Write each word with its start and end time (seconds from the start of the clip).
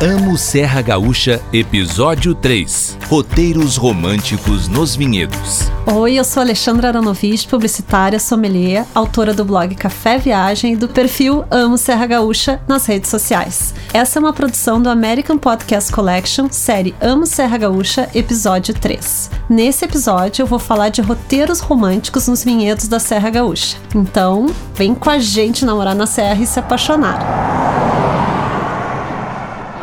Amo 0.00 0.38
Serra 0.38 0.80
Gaúcha, 0.80 1.42
episódio 1.52 2.32
3. 2.32 2.96
Roteiros 3.08 3.76
românticos 3.76 4.68
nos 4.68 4.94
vinhedos. 4.94 5.72
Oi, 5.92 6.14
eu 6.14 6.22
sou 6.22 6.40
Alexandra 6.40 6.86
Aronovich, 6.86 7.48
publicitária, 7.48 8.20
sommelier, 8.20 8.86
autora 8.94 9.34
do 9.34 9.44
blog 9.44 9.74
Café 9.74 10.16
Viagem 10.16 10.74
e 10.74 10.76
do 10.76 10.88
perfil 10.88 11.44
Amo 11.50 11.76
Serra 11.76 12.06
Gaúcha 12.06 12.60
nas 12.68 12.86
redes 12.86 13.10
sociais. 13.10 13.74
Essa 13.92 14.20
é 14.20 14.20
uma 14.20 14.32
produção 14.32 14.80
do 14.80 14.88
American 14.88 15.36
Podcast 15.36 15.90
Collection, 15.90 16.46
série 16.48 16.94
Amo 17.00 17.26
Serra 17.26 17.58
Gaúcha, 17.58 18.08
episódio 18.14 18.74
3. 18.74 19.32
Nesse 19.50 19.84
episódio 19.84 20.44
eu 20.44 20.46
vou 20.46 20.60
falar 20.60 20.90
de 20.90 21.02
roteiros 21.02 21.58
românticos 21.58 22.28
nos 22.28 22.44
vinhedos 22.44 22.86
da 22.86 23.00
Serra 23.00 23.30
Gaúcha. 23.30 23.76
Então, 23.92 24.46
vem 24.76 24.94
com 24.94 25.10
a 25.10 25.18
gente 25.18 25.64
namorar 25.64 25.96
na 25.96 26.06
serra 26.06 26.40
e 26.40 26.46
se 26.46 26.60
apaixonar. 26.60 28.27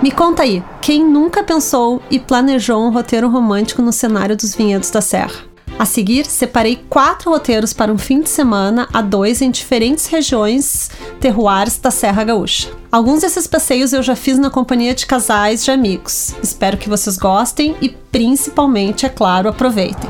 Me 0.02 0.12
conta 0.12 0.44
aí, 0.44 0.62
quem 0.82 1.06
nunca 1.06 1.42
pensou 1.42 2.02
e 2.12 2.20
planejou 2.20 2.86
um 2.86 2.92
roteiro 2.92 3.30
romântico 3.30 3.82
no 3.82 3.94
cenário 3.94 4.36
dos 4.36 4.54
vinhedos 4.54 4.90
da 4.92 5.00
Serra? 5.00 5.46
A 5.80 5.86
seguir, 5.86 6.26
separei 6.26 6.86
quatro 6.90 7.32
roteiros 7.32 7.74
para 7.74 7.92
um 7.92 7.98
fim 7.98 8.22
de 8.22 8.30
semana 8.30 8.88
a 8.94 9.02
dois 9.02 9.42
em 9.42 9.50
diferentes 9.50 10.06
regiões 10.08 10.90
terroirs 11.20 11.78
da 11.78 11.92
Serra 11.92 12.24
Gaúcha. 12.24 12.70
Alguns 12.92 13.22
desses 13.22 13.48
passeios 13.48 13.94
eu 13.94 14.04
já 14.04 14.16
fiz 14.16 14.38
na 14.38 14.50
companhia 14.50 14.94
de 14.94 15.06
casais 15.06 15.64
de 15.64 15.72
amigos. 15.72 16.36
Espero 16.42 16.78
que 16.78 16.90
vocês 16.90 17.18
gostem 17.18 17.76
e, 17.82 17.90
principalmente, 17.90 19.06
é 19.06 19.10
claro, 19.10 19.50
aproveitem. 19.50 20.10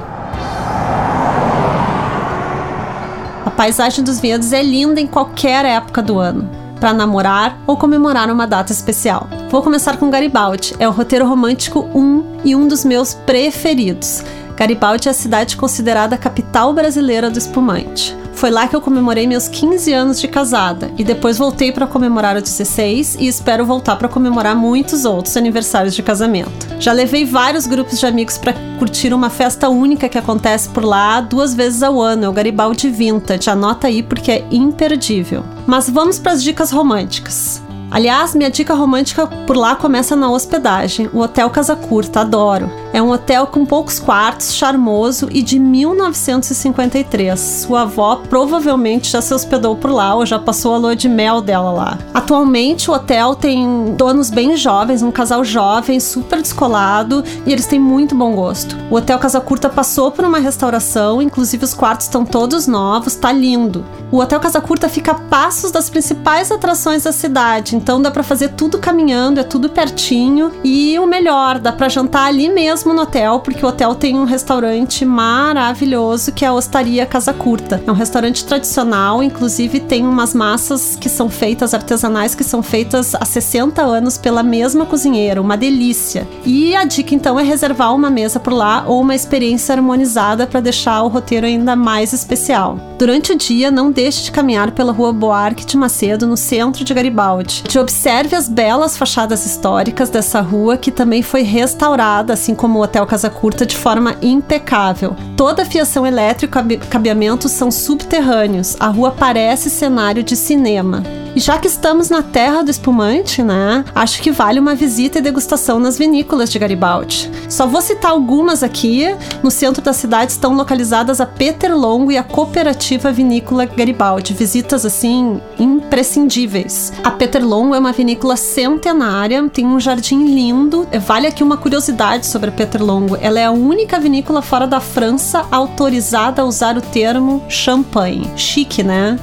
A 3.45 3.51
paisagem 3.51 4.03
dos 4.03 4.19
vinhedos 4.19 4.51
é 4.51 4.61
linda 4.61 4.99
em 4.99 5.07
qualquer 5.07 5.63
época 5.63 6.01
do 6.01 6.19
ano 6.19 6.64
para 6.85 6.93
namorar 6.93 7.57
ou 7.65 7.75
comemorar 7.75 8.29
uma 8.29 8.45
data 8.45 8.71
especial. 8.71 9.27
Vou 9.49 9.63
começar 9.63 9.97
com 9.97 10.07
Garibaldi, 10.11 10.75
é 10.77 10.87
o 10.87 10.91
roteiro 10.91 11.27
romântico 11.27 11.79
1 11.95 12.41
e 12.45 12.55
um 12.55 12.67
dos 12.67 12.85
meus 12.85 13.15
preferidos. 13.15 14.23
Garibaldi 14.55 15.07
é 15.07 15.11
a 15.11 15.13
cidade 15.15 15.57
considerada 15.57 16.13
a 16.13 16.19
capital 16.19 16.73
brasileira 16.73 17.27
do 17.27 17.39
espumante. 17.39 18.15
Foi 18.35 18.51
lá 18.51 18.67
que 18.67 18.75
eu 18.75 18.81
comemorei 18.81 19.25
meus 19.25 19.47
15 19.47 19.93
anos 19.93 20.19
de 20.19 20.27
casada 20.27 20.91
e 20.97 21.03
depois 21.03 21.37
voltei 21.37 21.71
para 21.71 21.87
comemorar 21.87 22.35
os 22.35 22.43
16 22.43 23.15
e 23.19 23.27
espero 23.27 23.65
voltar 23.65 23.95
para 23.95 24.09
comemorar 24.09 24.55
muitos 24.55 25.05
outros 25.05 25.35
aniversários 25.37 25.95
de 25.95 26.03
casamento. 26.03 26.67
Já 26.77 26.91
levei 26.91 27.25
vários 27.25 27.65
grupos 27.65 27.97
de 27.97 28.05
amigos 28.05 28.37
para 28.37 28.53
curtir 28.77 29.13
uma 29.13 29.29
festa 29.29 29.69
única 29.69 30.09
que 30.09 30.17
acontece 30.17 30.67
por 30.69 30.83
lá 30.83 31.21
duas 31.21 31.55
vezes 31.55 31.81
ao 31.81 32.01
ano, 32.01 32.25
é 32.25 32.29
o 32.29 32.33
Garibaldi 32.33 32.89
Vintage. 32.89 33.49
Anota 33.49 33.87
aí 33.87 34.03
porque 34.03 34.31
é 34.31 34.45
imperdível. 34.51 35.43
Mas 35.65 35.89
vamos 35.89 36.19
para 36.19 36.33
as 36.33 36.43
dicas 36.43 36.71
românticas. 36.71 37.63
Aliás, 37.89 38.35
minha 38.35 38.49
dica 38.49 38.73
romântica 38.73 39.27
por 39.47 39.55
lá 39.55 39.75
começa 39.75 40.15
na 40.15 40.29
hospedagem, 40.29 41.09
o 41.13 41.19
Hotel 41.19 41.49
Casa 41.49 41.75
Curta, 41.75 42.19
adoro. 42.19 42.69
É 42.93 43.01
um 43.01 43.11
hotel 43.11 43.47
com 43.47 43.65
poucos 43.65 43.99
quartos, 43.99 44.53
charmoso 44.53 45.27
e 45.31 45.41
de 45.41 45.59
1953. 45.59 47.39
Sua 47.39 47.81
avó 47.81 48.21
provavelmente 48.29 49.09
já 49.09 49.21
se 49.21 49.33
hospedou 49.33 49.75
por 49.75 49.91
lá 49.91 50.15
ou 50.15 50.25
já 50.25 50.39
passou 50.39 50.73
a 50.73 50.77
lua 50.77 50.95
de 50.95 51.09
mel 51.09 51.41
dela 51.41 51.71
lá. 51.71 51.97
Atualmente 52.13 52.89
o 52.89 52.93
hotel 52.93 53.35
tem 53.35 53.93
donos 53.97 54.29
bem 54.29 54.55
jovens, 54.55 55.03
um 55.03 55.11
casal 55.11 55.43
jovem, 55.43 55.99
super 55.99 56.41
descolado 56.41 57.23
e 57.45 57.51
eles 57.51 57.67
têm 57.67 57.79
muito 57.79 58.15
bom 58.15 58.33
gosto. 58.33 58.77
O 58.89 58.95
Hotel 58.95 59.19
Casa 59.19 59.41
Curta 59.41 59.69
passou 59.69 60.11
por 60.11 60.23
uma 60.23 60.39
restauração, 60.39 61.21
inclusive 61.21 61.65
os 61.65 61.73
quartos 61.73 62.05
estão 62.05 62.23
todos 62.23 62.65
novos, 62.65 63.15
tá 63.15 63.31
lindo. 63.31 63.83
O 64.11 64.19
Hotel 64.19 64.39
Casa 64.39 64.61
Curta 64.61 64.87
fica 64.87 65.11
a 65.11 65.15
passos 65.15 65.71
das 65.71 65.89
principais 65.89 66.51
atrações 66.51 67.03
da 67.03 67.11
cidade, 67.11 67.75
então 67.75 68.01
dá 68.01 68.09
para 68.09 68.23
fazer 68.23 68.49
tudo 68.49 68.77
caminhando, 68.77 69.39
é 69.39 69.43
tudo 69.43 69.69
pertinho 69.69 70.51
e 70.63 70.97
o 70.99 71.05
melhor, 71.05 71.59
dá 71.59 71.71
para 71.71 71.89
jantar 71.89 72.27
ali 72.27 72.47
mesmo 72.47 72.84
mesmo 72.85 72.93
no 72.93 73.01
hotel, 73.01 73.39
porque 73.39 73.65
o 73.65 73.69
hotel 73.69 73.95
tem 73.95 74.15
um 74.15 74.25
restaurante 74.25 75.03
maravilhoso 75.03 76.31
que 76.31 76.45
é 76.45 76.47
a 76.47 76.53
Ostaria 76.53 77.05
Casa 77.05 77.33
Curta. 77.33 77.81
É 77.85 77.91
um 77.91 77.95
restaurante 77.95 78.45
tradicional, 78.45 79.23
inclusive 79.23 79.79
tem 79.79 80.05
umas 80.05 80.35
massas 80.35 80.95
que 80.95 81.09
são 81.09 81.27
feitas 81.27 81.73
artesanais 81.73 82.35
que 82.35 82.43
são 82.43 82.61
feitas 82.61 83.15
há 83.15 83.25
60 83.25 83.81
anos 83.81 84.17
pela 84.17 84.43
mesma 84.43 84.85
cozinheira, 84.85 85.41
uma 85.41 85.57
delícia. 85.57 86.27
E 86.45 86.75
a 86.75 86.83
dica 86.83 87.15
então 87.15 87.39
é 87.39 87.43
reservar 87.43 87.95
uma 87.95 88.09
mesa 88.09 88.39
por 88.39 88.53
lá 88.53 88.83
ou 88.87 89.01
uma 89.01 89.15
experiência 89.15 89.73
harmonizada 89.73 90.45
para 90.45 90.59
deixar 90.59 91.01
o 91.01 91.07
roteiro 91.07 91.47
ainda 91.47 91.75
mais 91.75 92.13
especial. 92.13 92.77
Durante 92.99 93.31
o 93.31 93.37
dia, 93.37 93.71
não 93.71 93.91
deixe 93.91 94.23
de 94.23 94.31
caminhar 94.31 94.71
pela 94.71 94.93
rua 94.93 95.11
Boarque 95.11 95.65
de 95.65 95.75
Macedo, 95.75 96.27
no 96.27 96.37
centro 96.37 96.83
de 96.83 96.93
Garibaldi. 96.93 97.63
Te 97.63 97.79
observe 97.79 98.35
as 98.35 98.47
belas 98.47 98.95
fachadas 98.95 99.45
históricas 99.45 100.09
dessa 100.09 100.39
rua 100.39 100.77
que 100.77 100.91
também 100.91 101.21
foi 101.21 101.41
restaurada, 101.41 102.33
assim 102.33 102.53
como 102.53 102.64
como 102.65 102.79
o 102.79 102.81
Hotel 102.81 103.05
Casa 103.05 103.29
Curta 103.29 103.63
de 103.63 103.77
forma 103.77 104.15
impecável. 104.23 105.15
Toda 105.37 105.61
a 105.61 105.65
fiação 105.67 106.03
elétrica 106.03 106.65
e 106.67 106.77
cabeamentos 106.77 107.51
são 107.51 107.69
subterrâneos. 107.69 108.75
A 108.79 108.87
rua 108.87 109.11
parece 109.11 109.69
cenário 109.69 110.23
de 110.23 110.35
cinema. 110.35 111.03
E 111.35 111.39
já 111.41 111.57
que 111.57 111.67
estamos 111.67 112.09
na 112.09 112.21
terra 112.21 112.63
do 112.63 112.71
espumante, 112.71 113.43
né? 113.43 113.83
Acho 113.93 114.21
que 114.21 114.31
vale 114.31 114.57
uma 114.57 114.73
visita 114.73 115.19
e 115.19 115.21
degustação 115.21 115.79
nas 115.79 115.97
vinícolas 115.97 116.49
de 116.49 116.57
Garibaldi. 116.57 117.29
Só 117.49 117.67
vou 117.67 117.81
citar 117.81 118.11
algumas 118.11 118.63
aqui. 118.63 119.13
No 119.43 119.51
centro 119.51 119.83
da 119.83 119.91
cidade 119.91 120.31
estão 120.31 120.55
localizadas 120.55 121.19
a 121.19 121.25
Peter 121.25 121.75
Longo 121.75 122.09
e 122.09 122.17
a 122.17 122.23
Cooperativa 122.23 123.11
Vinícola 123.11 123.65
Garibaldi. 123.65 124.33
Visitas 124.33 124.85
assim 124.85 125.41
imprescindíveis. 125.59 126.93
A 127.03 127.11
Peter 127.11 127.45
Longo 127.45 127.75
é 127.75 127.79
uma 127.79 127.91
vinícola 127.91 128.37
centenária, 128.37 129.43
tem 129.49 129.65
um 129.65 129.77
jardim 129.77 130.25
lindo. 130.25 130.87
Vale 131.05 131.27
aqui 131.27 131.43
uma 131.43 131.57
curiosidade 131.57 132.25
sobre 132.27 132.49
a 132.49 132.53
Peter 132.53 132.81
Longo. 132.81 133.17
Ela 133.19 133.41
é 133.41 133.45
a 133.45 133.51
única 133.51 133.99
vinícola 133.99 134.41
fora 134.41 134.65
da 134.65 134.79
França 134.79 135.45
autorizada 135.51 136.41
a 136.41 136.45
usar 136.45 136.77
o 136.77 136.81
termo 136.81 137.43
champanhe. 137.49 138.31
Chique, 138.37 138.81
né? 138.81 139.19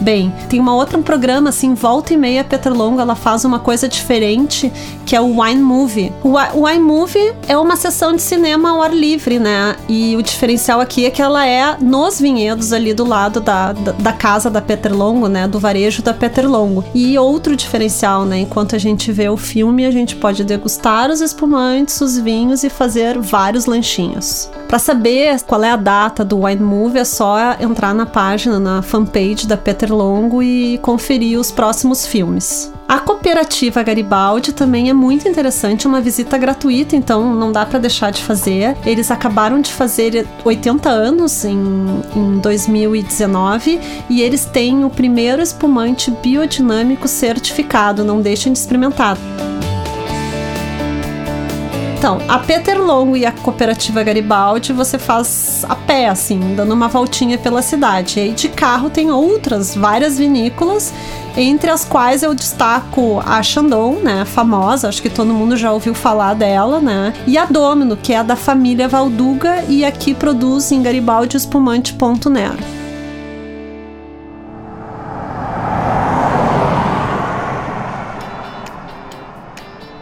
Bem, 0.00 0.32
tem 0.48 0.60
uma 0.60 0.74
outra 0.74 0.98
um 0.98 1.02
programa 1.02 1.50
assim, 1.50 1.74
volta 1.74 2.12
e 2.12 2.16
meia 2.16 2.44
Peter 2.44 2.72
Longo, 2.72 3.00
ela 3.00 3.14
faz 3.14 3.44
uma 3.44 3.58
coisa 3.58 3.88
diferente, 3.88 4.72
que 5.06 5.14
é 5.14 5.20
o 5.20 5.40
Wine 5.40 5.62
Movie. 5.62 6.12
O, 6.22 6.64
Wine 6.64 6.82
Movie 6.82 7.32
é 7.48 7.56
uma 7.56 7.76
sessão 7.76 8.14
de 8.14 8.22
cinema 8.22 8.70
ao 8.70 8.82
ar 8.82 8.94
livre, 8.94 9.38
né? 9.38 9.76
E 9.88 10.16
o 10.16 10.22
diferencial 10.22 10.80
aqui 10.80 11.06
é 11.06 11.10
que 11.10 11.22
ela 11.22 11.46
é 11.46 11.76
nos 11.80 12.20
vinhedos 12.20 12.72
ali 12.72 12.92
do 12.92 13.04
lado 13.04 13.40
da, 13.40 13.72
da, 13.72 13.92
da 13.92 14.12
casa 14.12 14.50
da 14.50 14.60
Peter 14.60 14.94
Longo, 14.94 15.28
né? 15.28 15.46
Do 15.48 15.58
varejo 15.58 16.02
da 16.02 16.12
Peter 16.12 16.48
Longo. 16.48 16.84
E 16.94 17.18
outro 17.18 17.56
diferencial, 17.56 18.24
né? 18.24 18.40
Enquanto 18.40 18.74
a 18.76 18.78
gente 18.78 19.12
vê 19.12 19.28
o 19.28 19.36
filme, 19.36 19.86
a 19.86 19.90
gente 19.90 20.16
pode 20.16 20.44
degustar 20.44 21.10
os 21.10 21.20
espumantes, 21.20 22.00
os 22.00 22.18
vinhos 22.18 22.64
e 22.64 22.70
fazer 22.70 23.18
vários 23.18 23.66
lanchinhos. 23.66 24.50
Para 24.68 24.78
saber 24.78 25.40
qual 25.42 25.62
é 25.62 25.70
a 25.70 25.76
data 25.76 26.24
do 26.24 26.44
Wine 26.44 26.62
Movie, 26.62 26.98
é 26.98 27.04
só 27.04 27.54
entrar 27.60 27.94
na 27.94 28.06
página, 28.06 28.58
na 28.58 28.82
fanpage 28.82 29.46
da 29.46 29.56
Peter 29.56 29.93
Longo 29.94 30.42
e 30.42 30.78
conferir 30.78 31.38
os 31.38 31.50
próximos 31.50 32.06
filmes. 32.06 32.72
A 32.86 32.98
cooperativa 32.98 33.82
Garibaldi 33.82 34.52
também 34.52 34.90
é 34.90 34.92
muito 34.92 35.26
interessante, 35.26 35.86
uma 35.86 36.00
visita 36.00 36.36
gratuita, 36.36 36.94
então 36.94 37.34
não 37.34 37.50
dá 37.50 37.64
para 37.64 37.78
deixar 37.78 38.12
de 38.12 38.22
fazer. 38.22 38.76
Eles 38.84 39.10
acabaram 39.10 39.60
de 39.60 39.72
fazer 39.72 40.26
80 40.44 40.88
anos 40.90 41.44
em, 41.44 41.58
em 42.14 42.38
2019 42.38 43.80
e 44.10 44.20
eles 44.20 44.44
têm 44.44 44.84
o 44.84 44.90
primeiro 44.90 45.40
espumante 45.40 46.10
biodinâmico 46.10 47.08
certificado, 47.08 48.04
não 48.04 48.20
deixem 48.20 48.52
de 48.52 48.58
experimentar. 48.58 49.16
Então, 52.04 52.18
a 52.28 52.38
Peter 52.38 52.78
Longo 52.78 53.16
e 53.16 53.24
a 53.24 53.32
cooperativa 53.32 54.02
Garibaldi 54.02 54.74
você 54.74 54.98
faz 54.98 55.64
a 55.66 55.74
pé, 55.74 56.06
assim, 56.06 56.54
dando 56.54 56.74
uma 56.74 56.86
voltinha 56.86 57.38
pela 57.38 57.62
cidade. 57.62 58.18
E 58.18 58.22
aí 58.24 58.32
de 58.32 58.50
carro 58.50 58.90
tem 58.90 59.10
outras, 59.10 59.74
várias 59.74 60.18
vinícolas, 60.18 60.92
entre 61.34 61.70
as 61.70 61.82
quais 61.82 62.22
eu 62.22 62.34
destaco 62.34 63.22
a 63.24 63.42
Chandon, 63.42 64.00
né, 64.02 64.26
famosa, 64.26 64.86
acho 64.86 65.00
que 65.00 65.08
todo 65.08 65.32
mundo 65.32 65.56
já 65.56 65.72
ouviu 65.72 65.94
falar 65.94 66.34
dela, 66.34 66.78
né, 66.78 67.14
e 67.26 67.38
a 67.38 67.46
Domino, 67.46 67.96
que 67.96 68.12
é 68.12 68.22
da 68.22 68.36
família 68.36 68.86
Valduga 68.86 69.64
e 69.66 69.82
aqui 69.82 70.12
produz 70.12 70.70
em 70.72 70.82
Garibaldi 70.82 71.38
espumante 71.38 71.94
Ponto 71.94 72.28
Nero. 72.28 72.58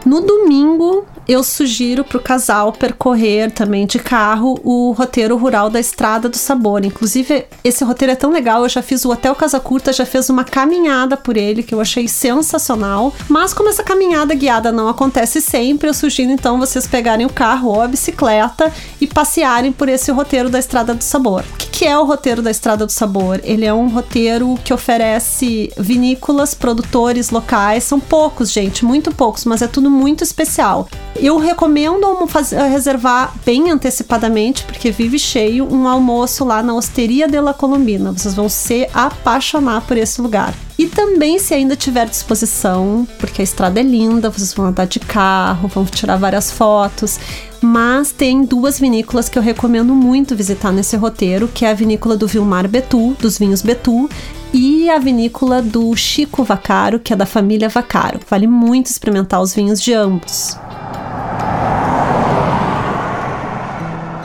No 0.05 0.19
domingo, 0.19 1.05
eu 1.27 1.43
sugiro 1.43 2.03
para 2.03 2.17
o 2.17 2.21
casal 2.21 2.73
percorrer 2.73 3.51
também 3.51 3.85
de 3.85 3.99
carro 3.99 4.59
o 4.63 4.91
roteiro 4.91 5.37
rural 5.37 5.69
da 5.69 5.79
Estrada 5.79 6.27
do 6.27 6.37
Sabor. 6.37 6.83
Inclusive, 6.83 7.45
esse 7.63 7.83
roteiro 7.83 8.11
é 8.11 8.15
tão 8.15 8.31
legal, 8.31 8.63
eu 8.63 8.69
já 8.69 8.81
fiz 8.81 9.05
o 9.05 9.11
Hotel 9.11 9.33
Casa 9.35 9.59
Curta, 9.59 9.93
já 9.93 10.05
fez 10.05 10.29
uma 10.29 10.43
caminhada 10.43 11.15
por 11.15 11.37
ele 11.37 11.63
que 11.63 11.73
eu 11.73 11.81
achei 11.81 12.07
sensacional. 12.07 13.13
Mas 13.29 13.53
como 13.53 13.69
essa 13.69 13.83
caminhada 13.83 14.35
guiada 14.35 14.71
não 14.71 14.87
acontece 14.89 15.41
sempre, 15.41 15.87
eu 15.87 15.93
sugiro 15.93 16.31
então 16.31 16.59
vocês 16.59 16.87
pegarem 16.87 17.25
o 17.25 17.33
carro 17.33 17.69
ou 17.69 17.81
a 17.81 17.87
bicicleta 17.87 18.71
e 18.99 19.07
passearem 19.07 19.71
por 19.71 19.87
esse 19.87 20.11
roteiro 20.11 20.49
da 20.49 20.59
Estrada 20.59 20.93
do 20.93 21.03
Sabor. 21.03 21.43
O 21.53 21.57
que, 21.57 21.67
que 21.67 21.85
é 21.85 21.97
o 21.97 22.05
roteiro 22.05 22.41
da 22.41 22.51
Estrada 22.51 22.85
do 22.85 22.91
Sabor? 22.91 23.39
Ele 23.43 23.65
é 23.65 23.73
um 23.73 23.87
roteiro 23.87 24.57
que 24.63 24.73
oferece 24.73 25.71
vinícolas, 25.77 26.53
produtores 26.53 27.29
locais, 27.29 27.83
são 27.83 27.99
poucos, 27.99 28.51
gente, 28.51 28.83
muito 28.85 29.13
poucos, 29.13 29.45
mas 29.45 29.61
é 29.61 29.67
tudo 29.67 29.89
muito 29.89 30.23
especial. 30.23 30.87
Eu 31.15 31.37
recomendo 31.37 32.25
fazer, 32.27 32.61
reservar 32.63 33.33
bem 33.45 33.69
antecipadamente, 33.69 34.63
porque 34.63 34.91
vive 34.91 35.19
cheio, 35.19 35.71
um 35.71 35.87
almoço 35.87 36.43
lá 36.43 36.63
na 36.63 36.73
Osteria 36.73 37.27
de 37.27 37.39
la 37.39 37.53
Colombina. 37.53 38.11
Vocês 38.11 38.33
vão 38.33 38.49
se 38.49 38.89
apaixonar 38.93 39.81
por 39.81 39.95
esse 39.95 40.21
lugar. 40.21 40.53
E 40.77 40.87
também, 40.87 41.37
se 41.37 41.53
ainda 41.53 41.75
tiver 41.75 42.09
disposição, 42.09 43.07
porque 43.19 43.41
a 43.41 43.43
estrada 43.43 43.79
é 43.79 43.83
linda, 43.83 44.29
vocês 44.29 44.53
vão 44.53 44.65
andar 44.65 44.85
de 44.85 44.99
carro, 44.99 45.67
vão 45.67 45.85
tirar 45.85 46.17
várias 46.17 46.51
fotos. 46.51 47.19
Mas 47.61 48.11
tem 48.11 48.43
duas 48.43 48.79
vinícolas 48.79 49.29
que 49.29 49.37
eu 49.37 49.43
recomendo 49.43 49.93
muito 49.93 50.35
visitar 50.35 50.71
nesse 50.71 50.97
roteiro, 50.97 51.47
que 51.47 51.63
é 51.63 51.69
a 51.69 51.75
vinícola 51.75 52.17
do 52.17 52.27
Vilmar 52.27 52.67
Betu, 52.67 53.15
dos 53.19 53.37
vinhos 53.37 53.61
Betu, 53.61 54.09
e 54.51 54.89
a 54.89 54.97
vinícola 54.97 55.61
do 55.61 55.95
Chico 55.95 56.43
Vacaro, 56.43 56.99
que 56.99 57.13
é 57.13 57.15
da 57.15 57.25
família 57.25 57.69
Vacaro. 57.69 58.19
Vale 58.29 58.47
muito 58.47 58.87
experimentar 58.87 59.41
os 59.41 59.53
vinhos 59.53 59.79
de 59.79 59.93
ambos. 59.93 60.57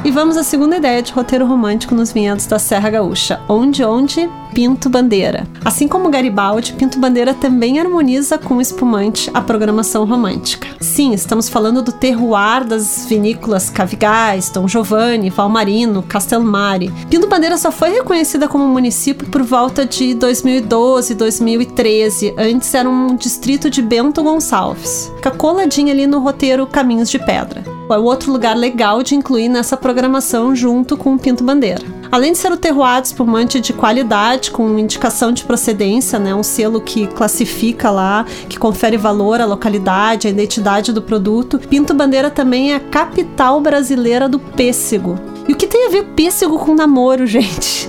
E 0.04 0.10
vamos 0.10 0.36
à 0.36 0.44
segunda 0.44 0.76
ideia 0.76 1.02
de 1.02 1.12
roteiro 1.12 1.46
romântico 1.46 1.94
nos 1.94 2.12
vinhedos 2.12 2.46
da 2.46 2.58
Serra 2.58 2.88
Gaúcha. 2.88 3.40
Onde, 3.48 3.84
onde? 3.84 4.30
Pinto 4.52 4.88
Bandeira. 4.88 5.46
Assim 5.64 5.86
como 5.86 6.10
Garibaldi, 6.10 6.72
Pinto 6.72 6.98
Bandeira 6.98 7.34
também 7.34 7.78
harmoniza 7.78 8.38
com 8.38 8.60
espumante 8.60 9.30
a 9.32 9.40
programação 9.40 10.04
romântica. 10.04 10.68
Sim, 10.80 11.12
estamos 11.12 11.48
falando 11.48 11.82
do 11.82 11.92
terroir 11.92 12.64
das 12.64 13.06
vinícolas 13.06 13.70
Cavigás, 13.70 14.50
Dom 14.50 14.66
Giovanni, 14.66 15.30
Valmarino, 15.30 16.02
Castelmari. 16.02 16.92
Pinto 17.08 17.28
Bandeira 17.28 17.56
só 17.58 17.70
foi 17.70 17.90
reconhecida 17.90 18.48
como 18.48 18.66
município 18.66 19.28
por 19.28 19.42
volta 19.42 19.84
de 19.84 20.14
2012, 20.14 21.14
2013. 21.14 22.34
Antes 22.38 22.74
era 22.74 22.88
um 22.88 23.14
distrito 23.16 23.70
de 23.70 23.82
Bento 23.82 24.22
Gonçalves. 24.22 25.12
Fica 25.16 25.30
coladinha 25.30 25.92
ali 25.92 26.06
no 26.06 26.20
roteiro 26.20 26.66
Caminhos 26.66 27.10
de 27.10 27.18
Pedra. 27.18 27.64
É 27.90 27.98
outro 27.98 28.30
lugar 28.30 28.56
legal 28.56 29.02
de 29.02 29.14
incluir 29.14 29.48
nessa 29.48 29.76
programação 29.76 30.54
junto 30.54 30.96
com 30.96 31.16
Pinto 31.16 31.42
Bandeira. 31.42 31.97
Além 32.10 32.32
de 32.32 32.38
ser 32.38 32.52
o 32.52 32.56
terroir 32.56 33.00
de 33.00 33.08
espumante 33.08 33.60
de 33.60 33.72
qualidade, 33.72 34.50
com 34.50 34.78
indicação 34.78 35.32
de 35.32 35.44
procedência, 35.44 36.18
né, 36.18 36.34
um 36.34 36.42
selo 36.42 36.80
que 36.80 37.06
classifica 37.06 37.90
lá, 37.90 38.24
que 38.48 38.58
confere 38.58 38.96
valor 38.96 39.40
à 39.40 39.44
localidade, 39.44 40.26
à 40.26 40.30
identidade 40.30 40.92
do 40.92 41.02
produto, 41.02 41.58
Pinto 41.58 41.94
Bandeira 41.94 42.30
também 42.30 42.72
é 42.72 42.76
a 42.76 42.80
capital 42.80 43.60
brasileira 43.60 44.28
do 44.28 44.38
pêssego. 44.38 45.18
E 45.48 45.52
o 45.52 45.56
que 45.56 45.66
tem 45.66 45.86
a 45.86 45.90
ver 45.90 46.04
pêssego 46.14 46.58
com 46.58 46.74
namoro, 46.74 47.24
gente? 47.26 47.88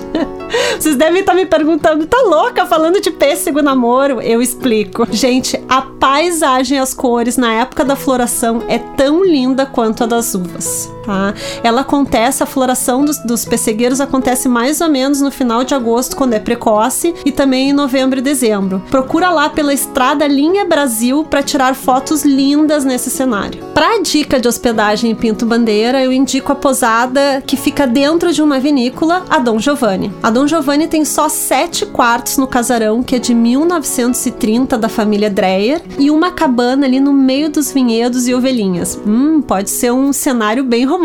Vocês 0.78 0.96
devem 0.96 1.20
estar 1.20 1.34
me 1.34 1.46
perguntando, 1.46 2.06
tá 2.06 2.20
louca 2.22 2.66
falando 2.66 3.00
de 3.00 3.10
pêssego 3.10 3.62
namoro? 3.62 4.20
Eu 4.20 4.40
explico. 4.42 5.06
Gente, 5.10 5.62
a 5.68 5.82
paisagem 5.82 6.78
e 6.78 6.80
as 6.80 6.94
cores 6.94 7.36
na 7.36 7.52
época 7.52 7.84
da 7.84 7.94
floração 7.94 8.62
é 8.66 8.78
tão 8.78 9.24
linda 9.24 9.66
quanto 9.66 10.04
a 10.04 10.06
das 10.06 10.34
uvas, 10.34 10.90
tá? 11.10 11.34
Ela 11.62 11.80
acontece, 11.80 12.42
a 12.42 12.46
floração 12.46 13.04
dos, 13.04 13.18
dos 13.18 13.44
pessegueiros 13.44 14.00
acontece 14.00 14.48
mais 14.48 14.80
ou 14.80 14.88
menos 14.88 15.20
no 15.20 15.30
final 15.30 15.64
de 15.64 15.74
agosto, 15.74 16.16
quando 16.16 16.34
é 16.34 16.38
precoce, 16.38 17.14
e 17.24 17.32
também 17.32 17.70
em 17.70 17.72
novembro 17.72 18.20
e 18.20 18.22
dezembro. 18.22 18.82
Procura 18.90 19.30
lá 19.30 19.48
pela 19.48 19.74
Estrada 19.74 20.26
Linha 20.26 20.64
Brasil 20.64 21.24
para 21.24 21.42
tirar 21.42 21.74
fotos 21.74 22.24
lindas 22.24 22.84
nesse 22.84 23.10
cenário. 23.10 23.64
Para 23.74 24.00
dica 24.02 24.38
de 24.38 24.48
hospedagem 24.48 25.10
em 25.10 25.14
Pinto 25.14 25.44
Bandeira, 25.44 26.02
eu 26.02 26.12
indico 26.12 26.52
a 26.52 26.54
posada 26.54 27.42
que 27.46 27.56
fica 27.56 27.86
dentro 27.86 28.32
de 28.32 28.42
uma 28.42 28.60
vinícola, 28.60 29.24
a 29.28 29.38
Dom 29.38 29.58
Giovanni. 29.58 30.12
A 30.22 30.30
Dom 30.30 30.46
Giovanni 30.46 30.86
tem 30.86 31.04
só 31.04 31.28
sete 31.28 31.84
quartos 31.86 32.36
no 32.36 32.46
casarão, 32.46 33.02
que 33.02 33.16
é 33.16 33.18
de 33.18 33.34
1930 33.34 34.78
da 34.78 34.88
família 34.88 35.30
Dreyer, 35.30 35.82
e 35.98 36.10
uma 36.10 36.30
cabana 36.30 36.86
ali 36.86 37.00
no 37.00 37.12
meio 37.12 37.50
dos 37.50 37.72
vinhedos 37.72 38.28
e 38.28 38.34
ovelhinhas. 38.34 38.98
Hum, 39.06 39.40
pode 39.40 39.70
ser 39.70 39.92
um 39.92 40.12
cenário 40.12 40.64
bem 40.64 40.84
romântico, 40.84 40.99